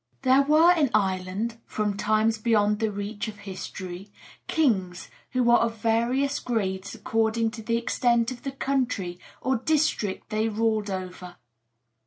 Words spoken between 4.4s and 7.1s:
kings, who were of various grades